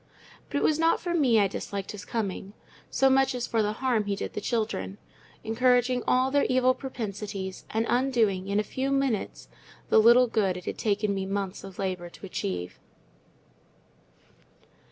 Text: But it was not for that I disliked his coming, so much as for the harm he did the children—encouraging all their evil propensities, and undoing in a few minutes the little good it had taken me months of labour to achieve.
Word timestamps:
But 0.49 0.57
it 0.57 0.63
was 0.63 0.79
not 0.79 0.99
for 0.99 1.13
that 1.15 1.33
I 1.39 1.47
disliked 1.47 1.91
his 1.91 2.05
coming, 2.05 2.53
so 2.89 3.07
much 3.07 3.35
as 3.35 3.45
for 3.45 3.61
the 3.61 3.73
harm 3.73 4.05
he 4.05 4.15
did 4.15 4.33
the 4.33 4.41
children—encouraging 4.41 6.01
all 6.07 6.31
their 6.31 6.45
evil 6.49 6.73
propensities, 6.73 7.65
and 7.69 7.85
undoing 7.87 8.47
in 8.47 8.59
a 8.59 8.63
few 8.63 8.89
minutes 8.89 9.47
the 9.89 9.99
little 9.99 10.25
good 10.25 10.57
it 10.57 10.65
had 10.65 10.79
taken 10.79 11.13
me 11.13 11.27
months 11.27 11.63
of 11.63 11.77
labour 11.77 12.09
to 12.09 12.25
achieve. 12.25 12.79